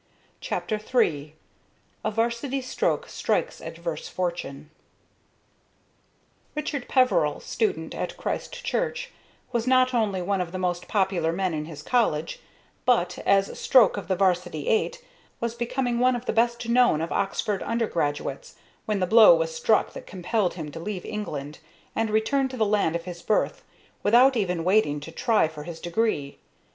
[0.39, 1.35] CHAPTER III
[2.03, 4.71] A 'VARSITY STROKE STRIKES ADVERSE FORTUNE
[6.55, 9.11] Richard Peveril, student at Christ Church,
[9.51, 12.39] was not only one of the most popular men in his own college,
[12.83, 15.03] but, as stroke of the 'varsity eight,
[15.39, 18.55] was becoming one of the best known of Oxford undergraduates
[18.87, 21.59] when the blow was struck that compelled him to leave England
[21.95, 23.63] and return to the land of his birth
[24.01, 26.39] without even waiting to try for his degree.